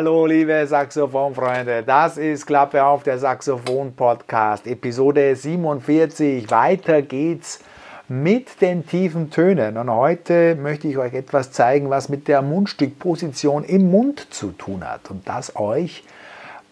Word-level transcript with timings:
Hallo 0.00 0.24
liebe 0.24 0.66
Saxophonfreunde, 0.66 1.82
das 1.82 2.16
ist 2.16 2.46
Klappe 2.46 2.82
auf 2.82 3.02
der 3.02 3.18
Saxophon 3.18 3.92
Podcast, 3.92 4.66
Episode 4.66 5.36
47. 5.36 6.50
Weiter 6.50 7.02
geht's 7.02 7.60
mit 8.08 8.62
den 8.62 8.86
tiefen 8.86 9.30
Tönen 9.30 9.76
und 9.76 9.90
heute 9.90 10.54
möchte 10.54 10.88
ich 10.88 10.96
euch 10.96 11.12
etwas 11.12 11.52
zeigen, 11.52 11.90
was 11.90 12.08
mit 12.08 12.28
der 12.28 12.40
Mundstückposition 12.40 13.62
im 13.62 13.90
Mund 13.90 14.32
zu 14.32 14.52
tun 14.52 14.88
hat 14.88 15.10
und 15.10 15.28
das 15.28 15.54
euch 15.56 16.02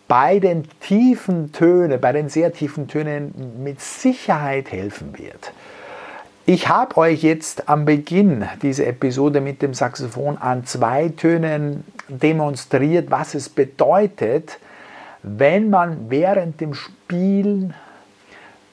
bei 0.09 0.39
den 0.39 0.67
tiefen 0.81 1.53
Tönen, 1.53 2.01
bei 2.01 2.13
den 2.13 2.31
sehr 2.31 2.55
tiefen 2.55 2.89
Tönen 2.89 3.63
mit 3.63 3.83
Sicherheit 3.83 4.73
helfen 4.73 5.19
wird. 5.19 5.53
Ich 6.51 6.67
habe 6.67 6.97
euch 6.97 7.25
jetzt 7.25 7.69
am 7.69 7.85
Beginn 7.85 8.49
dieser 8.63 8.87
Episode 8.87 9.43
mit 9.43 9.61
dem 9.61 9.75
Saxophon 9.75 10.39
an 10.39 10.65
zwei 10.65 11.11
Tönen 11.11 11.85
demonstriert, 12.09 13.11
was 13.11 13.35
es 13.35 13.51
bedeutet, 13.51 14.59
wenn 15.23 15.69
man 15.69 16.09
während 16.09 16.63
dem 16.63 16.73
Spielen 16.73 17.75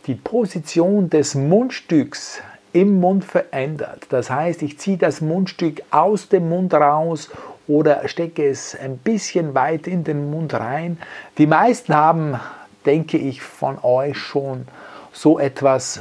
die 0.08 0.16
Position 0.16 1.10
des 1.10 1.36
Mundstücks 1.36 2.40
im 2.72 3.02
Mund 3.02 3.26
verändert. 3.26 4.06
Das 4.08 4.30
heißt, 4.30 4.62
ich 4.62 4.80
ziehe 4.80 4.98
das 4.98 5.20
Mundstück 5.20 5.82
aus 5.92 6.30
dem 6.30 6.48
Mund 6.48 6.74
raus 6.74 7.30
oder 7.68 8.08
stecke 8.08 8.48
es 8.48 8.74
ein 8.80 9.00
bisschen 9.00 9.54
weit 9.54 9.86
in 9.86 10.06
den 10.06 10.32
Mund 10.32 10.54
rein. 10.54 10.98
Die 11.38 11.46
meisten 11.46 11.94
haben, 11.94 12.40
denke 12.86 13.18
ich, 13.18 13.42
von 13.42 13.84
euch 13.84 14.18
schon 14.18 14.66
so 15.12 15.40
etwas 15.40 16.00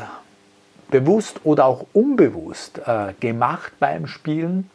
bewusst 0.94 1.40
oder 1.42 1.64
auch 1.64 1.86
unbewusst 1.92 2.80
äh, 2.86 3.14
gemacht 3.18 3.72
beim 3.80 4.06
Spielen. 4.06 4.70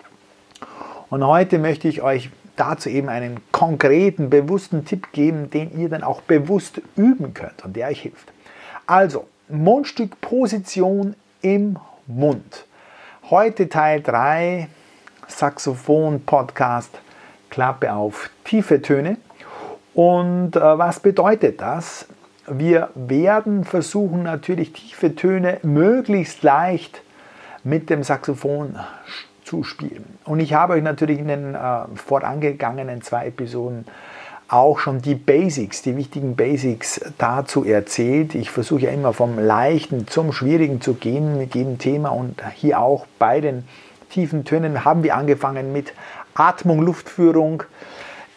Und 1.09 1.25
heute 1.25 1.59
möchte 1.59 1.87
ich 1.87 2.01
euch 2.01 2.29
dazu 2.57 2.89
eben 2.89 3.07
einen 3.07 3.39
konkreten, 3.53 4.29
bewussten 4.29 4.83
Tipp 4.83 5.13
geben, 5.13 5.49
den 5.49 5.79
ihr 5.79 5.87
dann 5.87 6.03
auch 6.03 6.19
bewusst 6.19 6.81
üben 6.97 7.33
könnt 7.33 7.63
und 7.63 7.77
der 7.77 7.87
euch 7.87 8.01
hilft. 8.01 8.33
Also, 8.85 9.27
Mundstückposition 9.47 11.15
im 11.41 11.77
Mund. 12.05 12.65
Heute 13.29 13.69
Teil 13.69 14.01
3, 14.01 14.67
Saxophon-Podcast, 15.25 16.99
Klappe 17.49 17.93
auf 17.93 18.29
tiefe 18.43 18.81
Töne. 18.81 19.15
Und 19.93 20.57
äh, 20.57 20.77
was 20.77 20.99
bedeutet 20.99 21.61
das? 21.61 22.07
Wir 22.51 22.89
werden 22.95 23.63
versuchen 23.63 24.23
natürlich 24.23 24.73
tiefe 24.73 25.15
Töne 25.15 25.59
möglichst 25.63 26.43
leicht 26.43 27.01
mit 27.63 27.89
dem 27.89 28.03
Saxophon 28.03 28.77
zu 29.43 29.63
spielen. 29.63 30.05
Und 30.25 30.39
ich 30.39 30.53
habe 30.53 30.73
euch 30.73 30.83
natürlich 30.83 31.19
in 31.19 31.27
den 31.27 31.55
äh, 31.55 31.59
vorangegangenen 31.95 33.01
zwei 33.01 33.27
Episoden 33.27 33.85
auch 34.47 34.79
schon 34.79 35.01
die 35.01 35.15
Basics, 35.15 35.83
die 35.83 35.95
wichtigen 35.95 36.35
Basics 36.35 37.01
dazu 37.17 37.63
erzählt. 37.63 38.33
Ich 38.33 38.49
versuche 38.49 38.81
ja 38.81 38.91
immer 38.91 39.13
vom 39.13 39.37
Leichten 39.37 40.07
zum 40.07 40.33
Schwierigen 40.33 40.81
zu 40.81 40.95
gehen 40.95 41.37
mit 41.37 41.53
jedem 41.55 41.77
Thema 41.77 42.09
und 42.09 42.41
hier 42.55 42.79
auch 42.79 43.05
bei 43.19 43.41
den 43.41 43.67
tiefen 44.09 44.45
Tönen 44.45 44.85
haben 44.85 45.03
wir 45.03 45.15
angefangen 45.15 45.71
mit 45.71 45.93
Atmung, 46.33 46.81
Luftführung, 46.81 47.63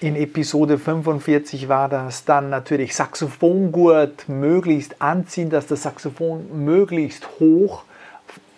in 0.03 0.17
Episode 0.17 0.79
45 0.79 1.69
war 1.69 1.89
das 1.89 2.25
dann 2.25 2.51
natürlich 2.51 2.97
Saxophongurt 2.97 4.29
möglichst 4.29 5.01
anziehen, 5.01 5.49
dass 5.49 5.69
das 5.69 5.83
Saxophon 5.83 6.65
möglichst 6.65 7.29
hoch 7.39 7.85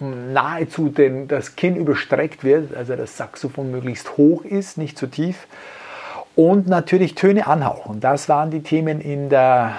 nahezu 0.01 0.89
den, 0.89 1.29
das 1.29 1.55
Kinn 1.55 1.77
überstreckt 1.77 2.45
wird, 2.45 2.75
also 2.75 2.97
das 2.97 3.19
Saxophon 3.19 3.71
möglichst 3.71 4.17
hoch 4.17 4.45
ist, 4.45 4.79
nicht 4.79 4.97
zu 4.97 5.07
tief. 5.07 5.47
Und 6.35 6.67
natürlich 6.67 7.15
Töne 7.15 7.47
anhauchen. 7.47 8.01
Das 8.01 8.29
waren 8.29 8.51
die 8.51 8.63
Themen 8.63 9.01
in 9.03 9.29
der 9.29 9.73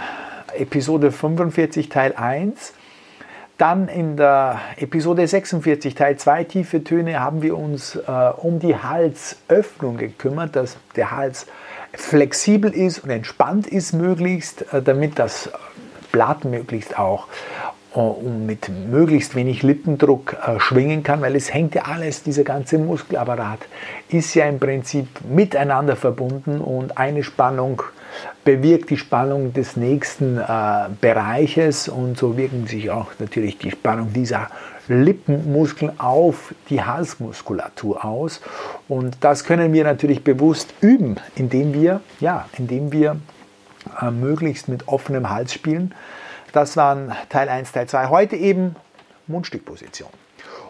Episode 0.57 1.11
45 1.11 1.89
Teil 1.89 2.13
1. 2.15 2.74
Dann 3.57 3.87
in 3.87 4.17
der 4.17 4.59
Episode 4.75 5.25
46 5.25 5.95
Teil 5.95 6.17
2 6.17 6.43
tiefe 6.43 6.83
Töne 6.83 7.21
haben 7.21 7.41
wir 7.41 7.57
uns 7.57 7.95
äh, 7.95 8.01
um 8.35 8.59
die 8.59 8.75
Halsöffnung 8.75 9.95
gekümmert, 9.95 10.57
dass 10.57 10.75
der 10.97 11.11
Hals 11.11 11.47
flexibel 11.93 12.69
ist 12.71 12.99
und 12.99 13.11
entspannt 13.11 13.67
ist 13.67 13.93
möglichst, 13.93 14.73
äh, 14.73 14.81
damit 14.81 15.19
das 15.19 15.49
Blatt 16.11 16.43
möglichst 16.43 16.99
auch 16.99 17.27
äh, 17.95 18.23
mit 18.27 18.67
möglichst 18.67 19.35
wenig 19.35 19.63
Lippendruck 19.63 20.33
äh, 20.33 20.59
schwingen 20.59 21.03
kann, 21.03 21.21
weil 21.21 21.37
es 21.37 21.53
hängt 21.53 21.75
ja 21.75 21.83
alles, 21.83 22.23
dieser 22.23 22.43
ganze 22.43 22.77
Muskelapparat 22.77 23.59
ist 24.09 24.33
ja 24.35 24.47
im 24.47 24.59
Prinzip 24.59 25.07
miteinander 25.29 25.95
verbunden 25.95 26.59
und 26.59 26.97
eine 26.97 27.23
Spannung 27.23 27.83
bewirkt 28.43 28.89
die 28.89 28.97
Spannung 28.97 29.53
des 29.53 29.75
nächsten 29.75 30.37
äh, 30.37 30.89
Bereiches 31.01 31.89
und 31.89 32.17
so 32.17 32.37
wirken 32.37 32.67
sich 32.67 32.89
auch 32.89 33.11
natürlich 33.19 33.57
die 33.57 33.71
Spannung 33.71 34.13
dieser 34.13 34.49
Lippenmuskeln 34.87 35.99
auf 35.99 36.53
die 36.69 36.83
Halsmuskulatur 36.83 38.05
aus. 38.05 38.41
Und 38.87 39.17
das 39.21 39.43
können 39.43 39.73
wir 39.73 39.83
natürlich 39.83 40.23
bewusst 40.23 40.73
üben, 40.81 41.15
indem 41.35 41.73
wir, 41.73 42.01
ja, 42.19 42.47
indem 42.57 42.91
wir 42.91 43.17
äh, 44.01 44.11
möglichst 44.11 44.67
mit 44.67 44.87
offenem 44.87 45.29
Hals 45.29 45.53
spielen. 45.53 45.93
Das 46.51 46.77
waren 46.77 47.13
Teil 47.29 47.49
1, 47.49 47.71
Teil 47.71 47.87
2. 47.87 48.07
Heute 48.07 48.35
eben 48.35 48.75
Mundstückposition. 49.27 50.09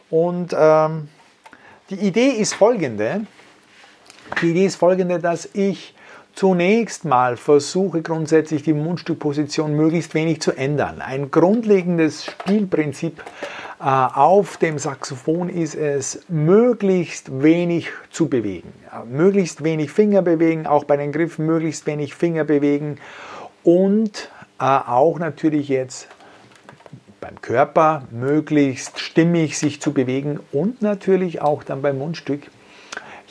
Und 0.09 0.55
ähm, 0.57 1.09
die 1.89 1.95
Idee 1.95 2.29
ist 2.29 2.53
folgende. 2.53 3.21
Die 4.41 4.51
Idee 4.51 4.65
ist 4.65 4.77
folgende, 4.77 5.19
dass 5.19 5.49
ich 5.53 5.93
zunächst 6.35 7.05
mal 7.05 7.37
versuche 7.37 8.01
grundsätzlich 8.01 8.63
die 8.63 8.73
Mundstückposition 8.73 9.73
möglichst 9.73 10.13
wenig 10.13 10.41
zu 10.41 10.51
ändern. 10.51 11.01
Ein 11.01 11.31
grundlegendes 11.31 12.25
Spielprinzip 12.25 13.23
äh, 13.79 13.83
auf 13.83 14.57
dem 14.57 14.77
Saxophon 14.77 15.49
ist 15.49 15.75
es, 15.75 16.23
möglichst 16.27 17.41
wenig 17.41 17.89
zu 18.11 18.27
bewegen. 18.27 18.73
Möglichst 19.09 19.63
wenig 19.63 19.91
Finger 19.91 20.21
bewegen, 20.21 20.67
auch 20.67 20.83
bei 20.83 20.97
den 20.97 21.11
Griffen 21.11 21.45
möglichst 21.45 21.87
wenig 21.87 22.13
Finger 22.13 22.43
bewegen 22.43 22.97
und 23.63 24.29
äh, 24.59 24.63
auch 24.63 25.19
natürlich 25.19 25.69
jetzt 25.69 26.07
beim 27.21 27.41
Körper 27.41 28.03
möglichst 28.11 28.99
stimmig 28.99 29.57
sich 29.57 29.81
zu 29.81 29.93
bewegen 29.93 30.39
und 30.51 30.81
natürlich 30.81 31.41
auch 31.41 31.63
dann 31.63 31.81
beim 31.81 31.97
Mundstück 31.97 32.41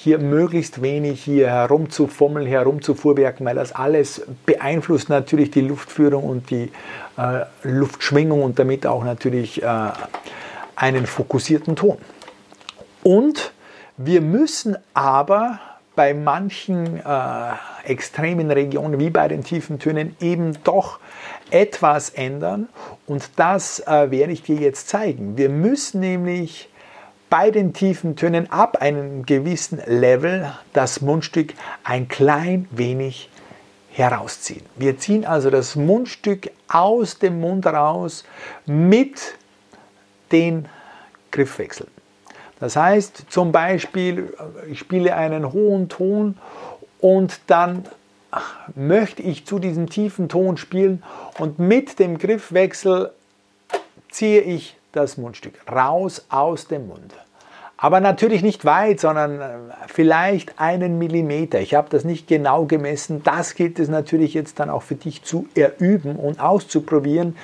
hier 0.04 0.18
möglichst 0.18 0.82
wenig 0.82 1.24
hier 1.24 1.48
herumzufummeln, 1.48 2.46
herumzufuhrwerken, 2.46 3.46
weil 3.46 3.54
das 3.54 3.72
alles 3.72 4.20
beeinflusst 4.44 5.08
natürlich 5.08 5.50
die 5.50 5.62
Luftführung 5.62 6.24
und 6.24 6.50
die 6.50 6.70
äh, 7.16 7.46
Luftschwingung 7.62 8.42
und 8.42 8.58
damit 8.58 8.86
auch 8.86 9.02
natürlich 9.02 9.62
äh, 9.62 9.66
einen 10.76 11.06
fokussierten 11.06 11.74
Ton. 11.74 11.96
Und 13.02 13.52
wir 13.96 14.20
müssen 14.20 14.76
aber 14.92 15.58
bei 15.96 16.12
manchen 16.12 16.98
äh, 16.98 17.52
extremen 17.84 18.50
Regionen 18.50 19.00
wie 19.00 19.08
bei 19.08 19.26
den 19.28 19.42
tiefen 19.42 19.78
Tönen 19.78 20.16
eben 20.20 20.52
doch 20.64 20.98
etwas 21.50 22.10
ändern 22.10 22.68
und 23.06 23.30
das 23.36 23.80
äh, 23.80 24.10
werde 24.10 24.34
ich 24.34 24.42
dir 24.42 24.56
jetzt 24.56 24.88
zeigen. 24.88 25.38
Wir 25.38 25.48
müssen 25.48 26.00
nämlich 26.00 26.68
bei 27.36 27.50
den 27.50 27.72
tiefen 27.72 28.14
Tönen 28.14 28.48
ab 28.52 28.76
einem 28.80 29.26
gewissen 29.26 29.82
Level 29.86 30.52
das 30.72 31.00
Mundstück 31.00 31.54
ein 31.82 32.06
klein 32.06 32.68
wenig 32.70 33.28
herausziehen. 33.90 34.62
Wir 34.76 34.98
ziehen 34.98 35.24
also 35.24 35.50
das 35.50 35.74
Mundstück 35.74 36.52
aus 36.68 37.18
dem 37.18 37.40
Mund 37.40 37.66
raus 37.66 38.22
mit 38.66 39.34
den 40.30 40.68
Griffwechseln. 41.32 41.90
Das 42.60 42.76
heißt 42.76 43.24
zum 43.28 43.50
Beispiel, 43.50 44.32
ich 44.70 44.78
spiele 44.78 45.16
einen 45.16 45.52
hohen 45.52 45.88
Ton 45.88 46.38
und 47.00 47.40
dann 47.48 47.84
möchte 48.76 49.22
ich 49.22 49.44
zu 49.44 49.58
diesem 49.58 49.90
tiefen 49.90 50.28
Ton 50.28 50.56
spielen 50.56 51.02
und 51.40 51.58
mit 51.58 51.98
dem 51.98 52.18
Griffwechsel 52.18 53.10
ziehe 54.08 54.40
ich 54.40 54.76
das 54.96 55.16
Mundstück 55.16 55.54
raus 55.70 56.24
aus 56.28 56.66
dem 56.66 56.88
Mund. 56.88 57.12
Aber 57.76 58.00
natürlich 58.00 58.42
nicht 58.42 58.64
weit, 58.64 59.00
sondern 59.00 59.40
äh, 59.40 59.48
vielleicht 59.88 60.60
einen 60.60 60.98
Millimeter. 60.98 61.60
Ich 61.60 61.74
habe 61.74 61.88
das 61.90 62.04
nicht 62.04 62.28
genau 62.28 62.66
gemessen. 62.66 63.22
Das 63.24 63.54
gilt 63.54 63.78
es 63.78 63.88
natürlich 63.88 64.32
jetzt 64.32 64.60
dann 64.60 64.70
auch 64.70 64.82
für 64.82 64.94
dich 64.94 65.22
zu 65.22 65.48
erüben 65.54 66.16
und 66.16 66.40
auszuprobieren, 66.40 67.36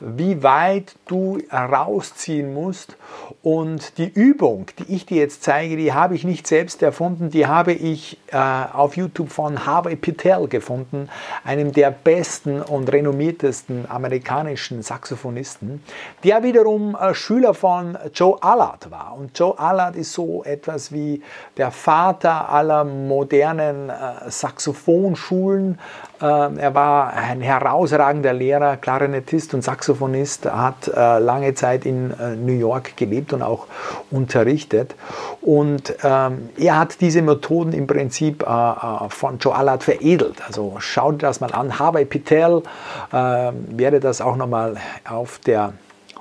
wie 0.00 0.42
weit 0.42 0.94
du 1.06 1.38
rausziehen 1.50 2.52
musst. 2.52 2.96
Und 3.42 3.98
die 3.98 4.08
Übung, 4.08 4.66
die 4.78 4.94
ich 4.94 5.06
dir 5.06 5.18
jetzt 5.18 5.42
zeige, 5.42 5.76
die 5.76 5.92
habe 5.92 6.14
ich 6.14 6.24
nicht 6.24 6.46
selbst 6.46 6.82
erfunden, 6.82 7.30
die 7.30 7.46
habe 7.46 7.72
ich 7.72 8.18
äh, 8.28 8.36
auf 8.36 8.96
YouTube 8.96 9.30
von 9.30 9.64
Harvey 9.64 9.96
Pitel 9.96 10.48
gefunden, 10.48 11.08
einem 11.44 11.72
der 11.72 11.90
besten 11.90 12.60
und 12.60 12.92
renommiertesten 12.92 13.90
amerikanischen 13.90 14.82
Saxophonisten, 14.82 15.82
der 16.24 16.42
wiederum 16.42 16.94
äh, 16.94 17.14
Schüler 17.14 17.54
von 17.54 17.96
Joe 18.12 18.36
Allard 18.42 18.90
war. 18.90 19.16
Und 19.16 19.38
Joe 19.38 19.58
Allard 19.58 19.87
Allard 19.88 19.96
ist 19.96 20.12
so 20.12 20.44
etwas 20.44 20.92
wie 20.92 21.22
der 21.56 21.70
Vater 21.70 22.50
aller 22.50 22.84
modernen 22.84 23.88
äh, 23.88 24.30
Saxophonschulen. 24.30 25.78
Äh, 26.20 26.24
er 26.24 26.74
war 26.74 27.14
ein 27.14 27.40
herausragender 27.40 28.34
Lehrer, 28.34 28.76
Klarinettist 28.76 29.54
und 29.54 29.62
Saxophonist, 29.62 30.44
hat 30.44 30.88
äh, 30.88 31.18
lange 31.18 31.54
Zeit 31.54 31.86
in 31.86 32.10
äh, 32.10 32.36
New 32.36 32.52
York 32.52 32.96
gelebt 32.96 33.32
und 33.32 33.42
auch 33.42 33.66
unterrichtet. 34.10 34.94
Und 35.40 35.94
ähm, 36.02 36.50
er 36.58 36.78
hat 36.78 37.00
diese 37.00 37.22
Methoden 37.22 37.72
im 37.72 37.86
Prinzip 37.86 38.42
äh, 38.42 38.46
äh, 38.46 39.08
von 39.08 39.38
Joe 39.38 39.54
Allard 39.54 39.82
veredelt. 39.82 40.42
Also 40.46 40.76
schau 40.80 41.12
dir 41.12 41.18
das 41.18 41.40
mal 41.40 41.52
an. 41.52 41.78
Harvey 41.78 42.04
Pitel 42.04 42.62
werde 43.10 44.00
das 44.00 44.20
auch 44.20 44.36
nochmal 44.36 44.76
auf 45.08 45.38
der 45.38 45.72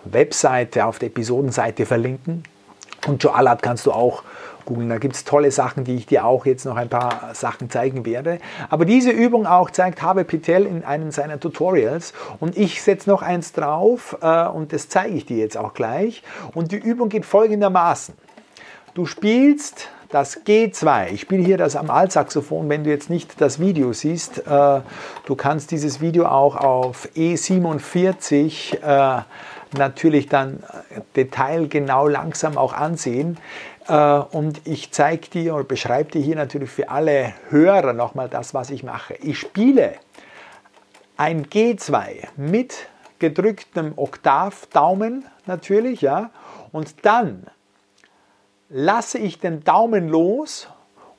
Webseite, 0.05 0.85
auf 0.85 0.99
der 0.99 1.07
Episodenseite 1.07 1.85
verlinken. 1.85 2.43
Und 3.05 3.23
Joe 3.23 3.33
Allard 3.33 3.61
kannst 3.61 3.85
du 3.85 3.91
auch 3.91 4.23
googeln. 4.67 4.89
Da 4.89 4.99
gibt 4.99 5.15
es 5.15 5.23
tolle 5.23 5.49
Sachen, 5.51 5.83
die 5.83 5.95
ich 5.95 6.05
dir 6.05 6.25
auch 6.25 6.45
jetzt 6.45 6.65
noch 6.65 6.75
ein 6.75 6.89
paar 6.89 7.33
Sachen 7.33 7.69
zeigen 7.69 8.05
werde. 8.05 8.39
Aber 8.69 8.85
diese 8.85 9.09
Übung 9.11 9.47
auch 9.47 9.71
zeigt 9.71 10.01
Habe 10.03 10.23
Pitel 10.23 10.65
in 10.65 10.83
einem 10.83 11.11
seiner 11.11 11.39
Tutorials. 11.39 12.13
Und 12.39 12.55
ich 12.55 12.81
setze 12.83 13.09
noch 13.09 13.23
eins 13.23 13.53
drauf 13.53 14.17
äh, 14.21 14.47
und 14.47 14.73
das 14.73 14.89
zeige 14.89 15.15
ich 15.15 15.25
dir 15.25 15.37
jetzt 15.37 15.57
auch 15.57 15.73
gleich. 15.73 16.21
Und 16.53 16.71
die 16.71 16.77
Übung 16.77 17.09
geht 17.09 17.25
folgendermaßen. 17.25 18.13
Du 18.93 19.05
spielst 19.05 19.89
das 20.09 20.45
G2. 20.45 21.11
Ich 21.11 21.21
spiele 21.21 21.43
hier 21.43 21.57
das 21.57 21.75
am 21.75 21.89
Altsaxophon, 21.89 22.69
wenn 22.69 22.83
du 22.83 22.89
jetzt 22.89 23.09
nicht 23.09 23.39
das 23.41 23.59
Video 23.59 23.93
siehst. 23.93 24.39
Äh, 24.47 24.81
du 25.25 25.35
kannst 25.35 25.71
dieses 25.71 26.01
Video 26.01 26.25
auch 26.25 26.55
auf 26.55 27.09
E47 27.15 28.81
äh, 28.81 29.21
natürlich 29.75 30.27
dann 30.27 30.63
äh, 30.91 31.01
detailgenau 31.15 32.07
langsam 32.07 32.57
auch 32.57 32.73
ansehen. 32.73 33.37
Äh, 33.87 33.93
und 33.93 34.61
ich 34.65 34.91
zeige 34.91 35.29
dir 35.29 35.55
oder 35.55 35.63
beschreibe 35.63 36.11
dir 36.11 36.21
hier 36.21 36.35
natürlich 36.35 36.69
für 36.69 36.89
alle 36.89 37.33
Hörer 37.49 37.93
nochmal 37.93 38.29
das, 38.29 38.53
was 38.53 38.69
ich 38.69 38.83
mache. 38.83 39.15
Ich 39.15 39.39
spiele 39.39 39.93
ein 41.17 41.47
G2 41.47 42.27
mit 42.35 42.87
gedrücktem 43.19 43.93
Oktavdaumen 43.95 45.25
natürlich, 45.47 46.01
ja, 46.01 46.29
und 46.71 47.05
dann 47.05 47.47
lasse 48.69 49.17
ich 49.17 49.39
den 49.39 49.63
Daumen 49.63 50.09
los 50.09 50.67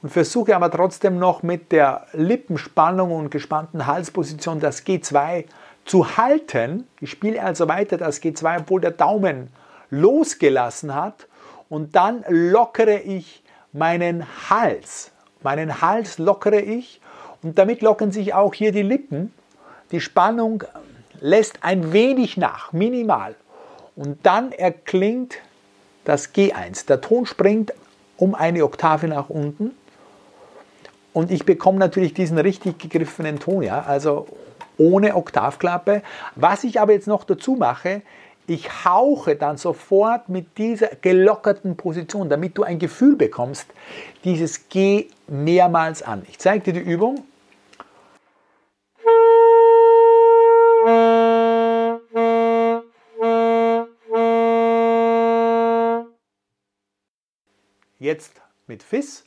und 0.02 0.10
versuche 0.10 0.54
aber 0.54 0.70
trotzdem 0.70 1.18
noch 1.18 1.42
mit 1.42 1.72
der 1.72 2.06
Lippenspannung 2.12 3.12
und 3.12 3.30
gespannten 3.30 3.86
Halsposition 3.86 4.60
das 4.60 4.86
G2 4.86 5.44
zu 5.88 6.16
halten. 6.16 6.86
Ich 7.00 7.10
spiele 7.10 7.42
also 7.42 7.66
weiter 7.66 7.96
das 7.96 8.22
G2, 8.22 8.60
obwohl 8.60 8.80
der 8.80 8.92
Daumen 8.92 9.48
losgelassen 9.90 10.94
hat. 10.94 11.26
Und 11.68 11.96
dann 11.96 12.24
lockere 12.28 13.00
ich 13.00 13.42
meinen 13.72 14.24
Hals. 14.48 15.10
Meinen 15.42 15.80
Hals 15.80 16.18
lockere 16.18 16.60
ich 16.60 17.00
und 17.42 17.58
damit 17.58 17.82
lockern 17.82 18.12
sich 18.12 18.34
auch 18.34 18.54
hier 18.54 18.72
die 18.72 18.82
Lippen. 18.82 19.32
Die 19.90 20.00
Spannung 20.00 20.64
lässt 21.20 21.62
ein 21.62 21.92
wenig 21.92 22.36
nach, 22.36 22.72
minimal. 22.72 23.34
Und 23.96 24.24
dann 24.24 24.52
erklingt 24.52 25.38
das 26.04 26.34
G1. 26.34 26.86
Der 26.86 27.00
Ton 27.00 27.26
springt 27.26 27.72
um 28.16 28.34
eine 28.34 28.64
Oktave 28.64 29.08
nach 29.08 29.30
unten. 29.30 29.72
Und 31.12 31.30
ich 31.30 31.44
bekomme 31.44 31.78
natürlich 31.78 32.14
diesen 32.14 32.38
richtig 32.38 32.78
gegriffenen 32.78 33.40
Ton, 33.40 33.62
ja, 33.62 33.82
also 33.82 34.26
ohne 34.78 35.14
Oktavklappe. 35.14 36.02
Was 36.34 36.64
ich 36.64 36.80
aber 36.80 36.92
jetzt 36.92 37.06
noch 37.06 37.24
dazu 37.24 37.52
mache, 37.52 38.02
ich 38.46 38.84
hauche 38.86 39.36
dann 39.36 39.58
sofort 39.58 40.30
mit 40.30 40.56
dieser 40.56 40.88
gelockerten 40.88 41.76
Position, 41.76 42.30
damit 42.30 42.56
du 42.56 42.62
ein 42.62 42.78
Gefühl 42.78 43.14
bekommst, 43.14 43.66
dieses 44.24 44.70
G 44.70 45.08
mehrmals 45.26 46.02
an. 46.02 46.22
Ich 46.30 46.38
zeige 46.38 46.72
dir 46.72 46.82
die 46.82 46.90
Übung. 46.90 47.24
Jetzt 57.98 58.40
mit 58.66 58.82
Fiss. 58.82 59.24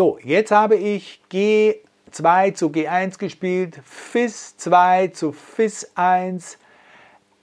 So, 0.00 0.18
jetzt 0.24 0.50
habe 0.50 0.76
ich 0.76 1.20
G2 1.30 2.54
zu 2.54 2.68
G1 2.68 3.18
gespielt, 3.18 3.78
Fis 3.84 4.56
2 4.56 5.08
zu 5.08 5.32
Fis 5.32 5.90
1, 5.94 6.56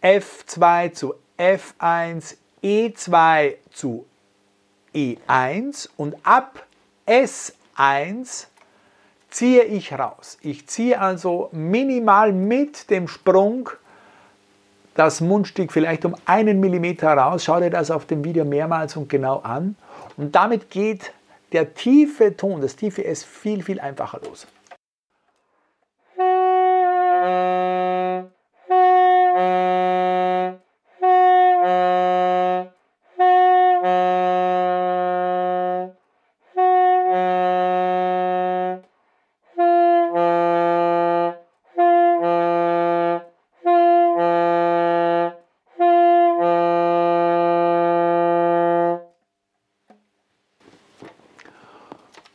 F2 0.02 0.92
zu 0.92 1.14
F1, 1.38 2.36
E2 2.64 3.58
zu 3.72 4.08
E1 4.96 5.90
und 5.98 6.16
ab 6.24 6.66
S1 7.06 8.48
ziehe 9.30 9.64
ich 9.66 9.94
raus. 9.94 10.40
Ich 10.42 10.66
ziehe 10.66 11.00
also 11.00 11.50
minimal 11.52 12.34
mit 12.34 12.90
dem 12.90 13.08
Sprung 13.08 13.70
das 14.96 15.22
Mundstück 15.22 15.72
vielleicht 15.72 16.06
um 16.06 16.16
einen 16.26 16.60
Millimeter 16.60 17.14
raus. 17.14 17.44
Schau 17.44 17.60
dir 17.60 17.70
das 17.70 17.92
auf 17.92 18.08
dem 18.08 18.24
Video 18.24 18.46
mehrmals 18.46 18.98
und 18.98 19.10
genau 19.10 19.42
an. 19.42 19.76
Und 20.18 20.34
damit 20.34 20.72
geht 20.72 21.14
der 21.52 21.74
tiefe 21.74 22.36
Ton, 22.36 22.62
das 22.62 22.76
tiefe 22.76 23.06
S 23.06 23.24
viel, 23.24 23.64
viel 23.64 23.80
einfacher 23.80 24.20
los. 24.24 24.48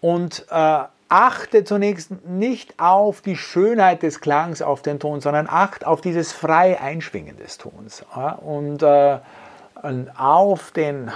Und 0.02 0.44
äh, 0.50 0.78
achte 1.08 1.64
zunächst 1.64 2.10
nicht 2.26 2.74
auf 2.78 3.20
die 3.22 3.36
Schönheit 3.36 4.02
des 4.02 4.20
Klangs 4.20 4.60
auf 4.60 4.82
den 4.82 4.98
Ton, 4.98 5.20
sondern 5.20 5.46
achte 5.48 5.86
auf 5.86 6.00
dieses 6.00 6.32
freie 6.32 6.80
Einschwingen 6.80 7.36
des 7.38 7.56
Tons. 7.56 8.04
Ja? 8.14 8.32
Und 8.32 8.82
äh, 8.82 9.18
auf 10.16 10.70
den 10.72 11.10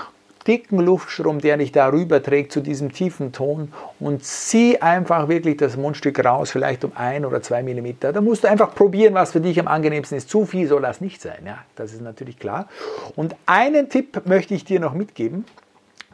dicken 0.47 0.79
Luftstrom, 0.79 1.41
der 1.41 1.57
dich 1.57 1.73
darüber 1.73 2.23
trägt 2.23 2.53
zu 2.53 2.61
diesem 2.61 2.93
tiefen 2.93 3.33
Ton 3.33 3.73
und 3.99 4.25
zieh 4.25 4.81
einfach 4.81 5.29
wirklich 5.29 5.57
das 5.57 5.77
Mundstück 5.77 6.25
raus, 6.25 6.51
vielleicht 6.51 6.85
um 6.85 6.93
ein 6.95 7.25
oder 7.25 7.43
zwei 7.43 7.63
Millimeter. 7.63 8.13
Da 8.13 8.21
musst 8.21 8.45
du 8.45 8.49
einfach 8.49 8.75
probieren, 8.75 9.15
was 9.15 9.33
für 9.33 9.41
dich 9.41 9.59
am 9.59 9.67
angenehmsten 9.67 10.17
ist. 10.17 10.29
Zu 10.29 10.47
viel 10.47 10.69
soll 10.69 10.83
das 10.83 11.01
nicht 11.01 11.21
sein, 11.21 11.41
ja, 11.45 11.59
das 11.75 11.93
ist 11.93 12.03
natürlich 12.03 12.39
klar. 12.39 12.69
Und 13.17 13.35
einen 13.47 13.89
Tipp 13.89 14.23
möchte 14.27 14.55
ich 14.55 14.65
dir 14.65 14.79
noch 14.79 14.95
mitgeben 14.95 15.45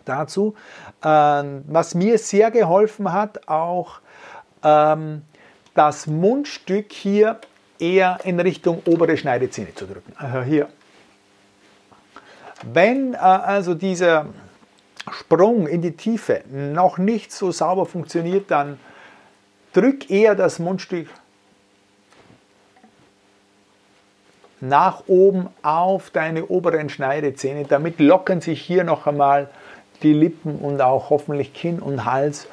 dazu. 0.05 0.55
Ähm, 1.05 1.65
was 1.67 1.95
mir 1.95 2.19
sehr 2.19 2.51
geholfen 2.51 3.13
hat, 3.13 3.49
auch 3.49 4.01
ähm, 4.63 5.23
das 5.75 6.07
Mundstück 6.07 6.93
hier 6.93 7.41
eher 7.79 8.21
in 8.25 8.39
Richtung 8.41 8.83
obere 8.87 9.17
Schneidezähne 9.17 9.75
zu 9.75 9.87
drücken. 9.87 10.13
Also 10.17 10.43
hier. 10.43 10.69
Wenn 12.63 13.15
äh, 13.15 13.17
also 13.17 13.75
dieser 13.75 14.27
Sprung 15.11 15.67
in 15.67 15.83
die 15.83 15.97
Tiefe 15.97 16.43
noch 16.49 16.99
nicht 16.99 17.33
so 17.33 17.51
sauber 17.51 17.87
funktioniert, 17.87 18.51
dann 18.51 18.79
drück 19.73 20.11
eher 20.11 20.35
das 20.35 20.59
Mundstück 20.59 21.09
nach 24.61 25.03
oben 25.09 25.49
auf 25.63 26.11
deine 26.11 26.47
oberen 26.47 26.89
Schneidezähne. 26.89 27.65
Damit 27.65 27.99
lockern 27.99 28.41
sich 28.41 28.63
hier 28.63 28.85
noch 28.85 29.09
einmal 29.09 29.51
die 30.03 30.13
Lippen 30.13 30.57
und 30.57 30.81
auch 30.81 31.11
hoffentlich 31.11 31.53
Kinn 31.55 31.79
und 31.79 32.05
Hals. 32.05 32.47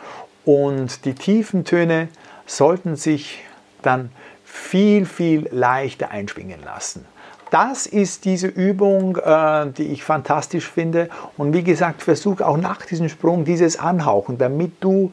Und 0.46 1.06
die 1.06 1.14
tiefen 1.14 1.66
Töne 1.66 2.10
sollten 2.46 2.96
sich 2.96 3.44
dann 3.82 4.12
viel, 4.44 5.06
viel 5.06 5.48
leichter 5.52 6.12
einschwingen 6.12 6.62
lassen. 6.64 7.06
Das 7.52 7.88
ist 7.88 8.26
diese 8.26 8.48
Übung, 8.48 9.18
äh, 9.18 9.68
die 9.72 9.88
ich 9.88 10.04
fantastisch 10.04 10.68
finde. 10.70 11.10
Und 11.38 11.54
wie 11.54 11.64
gesagt, 11.64 12.04
versuche 12.04 12.46
auch 12.48 12.58
nach 12.58 12.86
diesem 12.86 13.10
Sprung 13.10 13.44
dieses 13.44 13.80
Anhauchen, 13.80 14.38
damit 14.38 14.74
du 14.82 15.12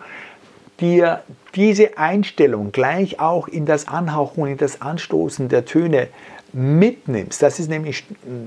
dir 0.80 1.22
diese 1.54 1.96
Einstellung 1.96 2.72
gleich 2.72 3.20
auch 3.20 3.48
in 3.48 3.64
das 3.64 3.88
Anhauchen, 3.88 4.46
in 4.46 4.58
das 4.58 4.82
Anstoßen 4.82 5.48
der 5.48 5.64
Töne 5.64 6.08
mitnimmst, 6.52 7.42
das 7.42 7.58
ist 7.58 7.68
nämlich 7.68 8.04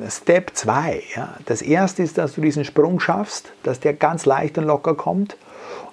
Step 0.09 0.51
2. 0.53 1.03
Ja. 1.15 1.35
Das 1.45 1.61
erste 1.61 2.03
ist, 2.03 2.17
dass 2.17 2.35
du 2.35 2.41
diesen 2.41 2.65
Sprung 2.65 2.99
schaffst, 2.99 3.51
dass 3.63 3.79
der 3.79 3.93
ganz 3.93 4.25
leicht 4.25 4.57
und 4.57 4.65
locker 4.65 4.95
kommt. 4.95 5.37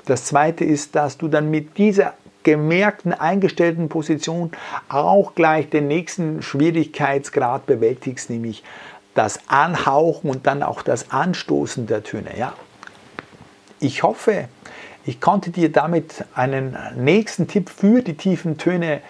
Das 0.07 0.25
zweite 0.25 0.65
ist, 0.65 0.95
dass 0.95 1.19
du 1.19 1.29
dann 1.29 1.51
mit 1.51 1.79
dieser 1.79 2.15
gemerkten, 2.43 3.13
eingestellten 3.13 3.89
Position 3.89 4.53
auch 4.89 5.35
gleich 5.35 5.69
den 5.69 5.89
nächsten 5.89 6.43
Schwierigkeitsgrad 6.43 7.67
bewältigst, 7.67 8.31
nämlich 8.31 8.63
das 9.15 9.41
Anhauchen 9.49 10.31
und 10.31 10.47
dann 10.47 10.63
auch 10.63 10.83
das 10.83 11.11
Anstoßen 11.11 11.89
der 11.89 12.05
Töne. 12.05 12.39
Ja. 12.39 12.53
Ich 13.81 14.05
hoffe, 14.05 14.49
ich 15.05 15.21
konnte 15.21 15.51
dir 15.51 15.73
damit 15.73 16.25
einen 16.35 16.77
nächsten 16.97 17.49
Tipp 17.49 17.69
für 17.69 18.03
die 18.03 18.17
tiefen 18.17 18.59
Töne 18.59 19.01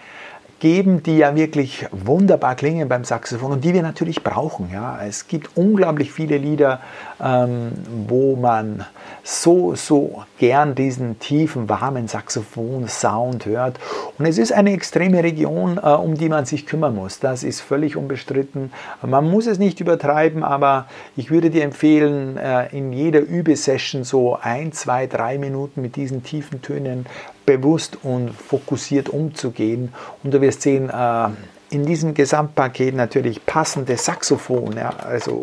geben, 0.59 1.03
die 1.03 1.19
ja 1.19 1.35
wirklich 1.37 1.87
wunderbar 1.93 2.55
klingen 2.55 2.89
beim 2.89 3.05
Saxophon 3.05 3.53
und 3.53 3.65
die 3.65 3.75
wir 3.75 3.83
natürlich 3.83 4.23
brauchen. 4.23 4.71
Ja. 4.73 4.99
Es 5.07 5.29
gibt 5.29 5.51
unglaublich 5.57 6.13
viele 6.13 6.39
Lieder, 6.39 6.81
ähm, 7.23 7.73
wo 8.09 8.37
man 8.37 8.87
so, 9.23 9.75
so 9.75 10.23
gern 10.39 10.75
diesen 10.75 11.19
tiefen, 11.19 11.69
warmen 11.69 12.09
Saxophon-Sound 12.09 13.45
hört. 13.45 13.79
Und 14.19 14.27
es 14.27 14.39
ist 14.39 14.53
eine 14.53 14.73
extreme 14.73 15.23
Region, 15.23 15.79
äh, 15.83 15.89
um 15.89 16.15
die 16.15 16.29
man 16.29 16.47
sich 16.47 16.65
kümmern 16.65 16.95
muss. 16.95 17.19
Das 17.19 17.43
ist 17.43 17.61
völlig 17.61 17.97
unbestritten. 17.97 18.73
Man 19.03 19.29
muss 19.29 19.47
es 19.47 19.59
nicht 19.59 19.81
übertreiben, 19.81 20.43
aber 20.43 20.87
ich 21.17 21.31
würde 21.31 21.51
dir 21.51 21.65
empfehlen, 21.65 22.39
äh, 22.39 22.69
in 22.77 22.93
jeder 22.93 23.21
Übesession 23.21 24.05
so 24.05 24.39
ein, 24.41 24.73
zwei, 24.73 25.07
drei 25.07 25.39
Minuten 25.39 25.83
mit 25.83 25.97
diesen 25.97 26.23
tiefen 26.23 26.63
Tönen 26.63 27.07
bewusst 27.47 27.99
und 28.03 28.31
fokussiert 28.31 29.09
umzugehen. 29.09 29.93
Und 30.23 30.35
du 30.35 30.41
wirst 30.41 30.63
sehen, 30.63 30.91
äh, 30.91 31.29
in 31.71 31.87
diesem 31.87 32.15
Gesamtpaket 32.15 32.95
natürlich 32.95 33.45
passende 33.45 33.97
Saxophon, 33.97 34.77
ja, 34.77 34.91
also 34.91 35.43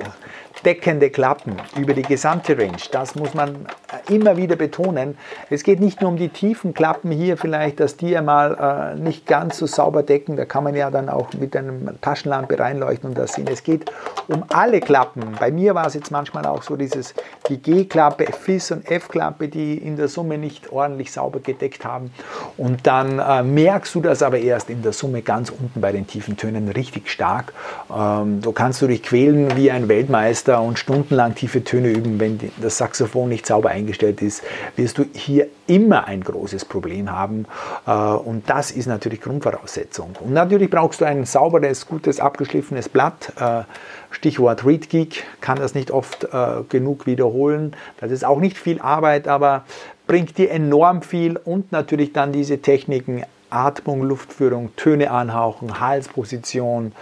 deckende 0.65 1.09
Klappen 1.09 1.57
über 1.77 1.93
die 1.93 2.01
gesamte 2.01 2.57
Range. 2.57 2.77
Das 2.91 3.15
muss 3.15 3.33
man 3.33 3.65
äh, 4.07 4.13
immer 4.13 4.37
wieder 4.37 4.55
betonen. 4.55 5.17
Es 5.49 5.63
geht 5.63 5.79
nicht 5.79 6.01
nur 6.01 6.09
um 6.09 6.17
die 6.17 6.29
tiefen 6.29 6.73
Klappen 6.73 7.11
hier 7.11 7.37
vielleicht, 7.37 7.79
dass 7.79 7.97
die 7.97 8.15
einmal 8.15 8.95
äh, 8.95 8.99
nicht 8.99 9.25
ganz 9.25 9.57
so 9.57 9.65
sauber 9.65 10.03
decken. 10.03 10.35
Da 10.35 10.45
kann 10.45 10.63
man 10.63 10.75
ja 10.75 10.89
dann 10.89 11.09
auch 11.09 11.33
mit 11.33 11.55
einem 11.55 11.99
Taschenlampe 12.01 12.57
reinleuchten 12.59 13.09
und 13.09 13.17
das 13.17 13.33
sehen. 13.33 13.47
Es 13.51 13.63
geht 13.63 13.91
um 14.27 14.43
alle 14.49 14.79
Klappen. 14.79 15.35
Bei 15.39 15.51
mir 15.51 15.75
war 15.75 15.87
es 15.87 15.93
jetzt 15.93 16.11
manchmal 16.11 16.45
auch 16.45 16.63
so 16.63 16.75
dieses, 16.75 17.13
die 17.49 17.57
G-Klappe, 17.57 18.25
Fis 18.31 18.71
und 18.71 18.89
F-Klappe, 18.89 19.47
die 19.47 19.77
in 19.77 19.97
der 19.97 20.07
Summe 20.07 20.37
nicht 20.37 20.71
ordentlich 20.71 21.11
sauber 21.11 21.39
gedeckt 21.39 21.85
haben. 21.85 22.11
Und 22.57 22.87
dann 22.87 23.19
äh, 23.19 23.43
merkst 23.43 23.93
du 23.95 24.01
das 24.01 24.23
aber 24.23 24.39
erst 24.39 24.69
in 24.69 24.81
der 24.81 24.93
Summe 24.93 25.21
ganz 25.21 25.49
unten 25.49 25.81
bei 25.81 25.91
den 25.91 26.07
tiefen 26.07 26.37
Tönen 26.37 26.69
richtig 26.69 27.09
stark. 27.09 27.53
Ähm, 27.93 28.41
du 28.41 28.51
kannst 28.51 28.81
du 28.81 28.87
dich 28.87 29.03
quälen 29.03 29.55
wie 29.55 29.71
ein 29.71 29.87
Weltmeister 29.87 30.52
und 30.61 30.79
stundenlang 30.79 31.35
tiefe 31.35 31.63
Töne 31.63 31.89
üben, 31.89 32.19
wenn 32.19 32.39
das 32.61 32.77
Saxophon 32.77 33.29
nicht 33.29 33.45
sauber 33.45 33.69
eingestellt 33.69 34.21
ist, 34.21 34.43
wirst 34.75 34.97
du 34.97 35.05
hier 35.13 35.47
immer 35.67 36.05
ein 36.05 36.23
großes 36.23 36.65
Problem 36.65 37.11
haben. 37.11 37.45
Äh, 37.85 37.91
und 37.91 38.49
das 38.49 38.71
ist 38.71 38.87
natürlich 38.87 39.21
Grundvoraussetzung. 39.21 40.15
Und 40.19 40.33
natürlich 40.33 40.69
brauchst 40.69 41.01
du 41.01 41.05
ein 41.05 41.25
sauberes, 41.25 41.87
gutes, 41.87 42.19
abgeschliffenes 42.19 42.89
Blatt. 42.89 43.33
Äh, 43.39 43.63
Stichwort 44.11 44.65
Read 44.65 44.89
Geek 44.89 45.23
kann 45.41 45.57
das 45.57 45.73
nicht 45.73 45.91
oft 45.91 46.25
äh, 46.25 46.63
genug 46.69 47.05
wiederholen. 47.07 47.75
Das 47.99 48.11
ist 48.11 48.25
auch 48.25 48.39
nicht 48.39 48.57
viel 48.57 48.79
Arbeit, 48.79 49.27
aber 49.27 49.65
bringt 50.07 50.37
dir 50.37 50.51
enorm 50.51 51.01
viel 51.01 51.37
und 51.37 51.71
natürlich 51.71 52.13
dann 52.13 52.31
diese 52.31 52.59
Techniken 52.59 53.23
Atmung, 53.53 54.03
Luftführung, 54.03 54.75
Töne 54.75 55.11
anhauchen, 55.11 55.79
Halsposition 55.79 56.93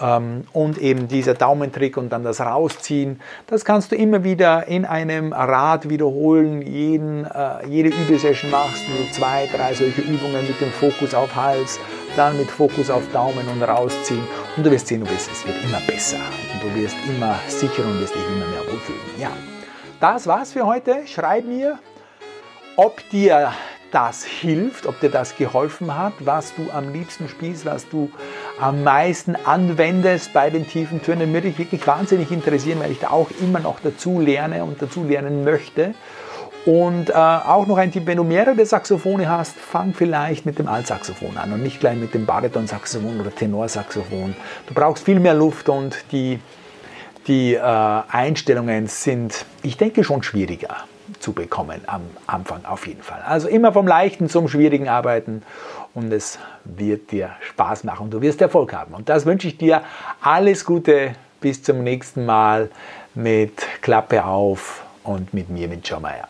ähm, 0.00 0.44
und 0.52 0.78
eben 0.78 1.08
dieser 1.08 1.34
Daumentrick 1.34 1.96
und 1.96 2.10
dann 2.10 2.24
das 2.24 2.40
Rausziehen. 2.40 3.20
Das 3.46 3.64
kannst 3.64 3.92
du 3.92 3.96
immer 3.96 4.24
wieder 4.24 4.66
in 4.68 4.84
einem 4.84 5.32
Rad 5.32 5.88
wiederholen. 5.88 6.62
Jeden, 6.62 7.24
äh, 7.24 7.66
jede 7.66 7.90
Übesession 7.90 8.50
machst 8.50 8.82
du 8.88 9.12
zwei, 9.12 9.48
drei 9.54 9.74
solche 9.74 10.02
Übungen 10.02 10.46
mit 10.46 10.60
dem 10.60 10.70
Fokus 10.72 11.14
auf 11.14 11.34
Hals, 11.34 11.78
dann 12.16 12.36
mit 12.36 12.50
Fokus 12.50 12.90
auf 12.90 13.02
Daumen 13.12 13.46
und 13.48 13.62
rausziehen. 13.62 14.26
Und 14.56 14.64
du 14.66 14.70
wirst 14.70 14.86
sehen, 14.86 15.00
du 15.00 15.10
wirst, 15.10 15.30
es 15.30 15.46
wird 15.46 15.56
immer 15.64 15.80
besser 15.86 16.18
und 16.52 16.62
du 16.62 16.80
wirst 16.80 16.96
immer 17.08 17.36
sicherer 17.48 17.86
und 17.86 18.00
wirst 18.00 18.14
dich 18.14 18.22
immer 18.28 18.46
mehr 18.46 18.60
wohlfühlen. 18.60 19.00
Ja, 19.18 19.30
das 20.00 20.26
war's 20.26 20.52
für 20.52 20.66
heute. 20.66 21.06
Schreib 21.06 21.44
mir, 21.44 21.78
ob 22.76 23.08
dir 23.10 23.52
das 23.94 24.24
hilft, 24.24 24.86
ob 24.86 24.98
dir 24.98 25.08
das 25.08 25.36
geholfen 25.36 25.96
hat, 25.96 26.14
was 26.18 26.54
du 26.56 26.70
am 26.72 26.92
liebsten 26.92 27.28
spielst, 27.28 27.64
was 27.64 27.88
du 27.88 28.10
am 28.60 28.82
meisten 28.82 29.36
anwendest 29.44 30.32
bei 30.32 30.50
den 30.50 30.66
tiefen 30.66 31.00
Tönen, 31.00 31.32
würde 31.32 31.48
ich 31.48 31.58
wirklich 31.58 31.86
wahnsinnig 31.86 32.32
interessieren, 32.32 32.80
weil 32.80 32.90
ich 32.90 32.98
da 32.98 33.10
auch 33.10 33.30
immer 33.40 33.60
noch 33.60 33.78
dazu 33.80 34.20
lerne 34.20 34.64
und 34.64 34.82
dazu 34.82 35.04
lernen 35.04 35.44
möchte. 35.44 35.94
Und 36.66 37.10
äh, 37.10 37.12
auch 37.12 37.66
noch 37.66 37.76
ein 37.76 37.92
Tipp, 37.92 38.06
wenn 38.06 38.16
du 38.16 38.24
mehrere 38.24 38.66
Saxophone 38.66 39.28
hast, 39.28 39.54
fang 39.56 39.94
vielleicht 39.94 40.44
mit 40.46 40.58
dem 40.58 40.66
Altsaxophon 40.66 41.36
an 41.36 41.52
und 41.52 41.62
nicht 41.62 41.78
gleich 41.78 41.96
mit 41.96 42.14
dem 42.14 42.26
Baritonsaxophon 42.26 43.20
oder 43.20 43.32
Tenorsaxophon. 43.32 44.34
Du 44.66 44.74
brauchst 44.74 45.04
viel 45.04 45.20
mehr 45.20 45.34
Luft 45.34 45.68
und 45.68 45.96
die, 46.10 46.40
die 47.28 47.54
äh, 47.54 47.60
Einstellungen 47.60 48.88
sind, 48.88 49.44
ich 49.62 49.76
denke, 49.76 50.02
schon 50.02 50.22
schwieriger 50.22 50.84
zu 51.20 51.32
bekommen 51.32 51.80
am 51.86 52.02
Anfang 52.26 52.64
auf 52.64 52.86
jeden 52.86 53.02
Fall. 53.02 53.22
Also 53.26 53.48
immer 53.48 53.72
vom 53.72 53.86
Leichten 53.86 54.28
zum 54.28 54.48
Schwierigen 54.48 54.88
arbeiten 54.88 55.42
und 55.94 56.12
es 56.12 56.38
wird 56.64 57.10
dir 57.12 57.30
Spaß 57.40 57.84
machen. 57.84 58.10
Du 58.10 58.20
wirst 58.20 58.40
Erfolg 58.40 58.72
haben. 58.72 58.94
Und 58.94 59.08
das 59.08 59.26
wünsche 59.26 59.48
ich 59.48 59.58
dir. 59.58 59.82
Alles 60.20 60.64
Gute. 60.64 61.14
Bis 61.40 61.62
zum 61.62 61.84
nächsten 61.84 62.24
Mal 62.24 62.70
mit 63.14 63.66
Klappe 63.82 64.24
auf 64.24 64.82
und 65.02 65.34
mit 65.34 65.50
mir, 65.50 65.68
mit 65.68 65.86
John 65.86 66.02
Mayer. 66.02 66.26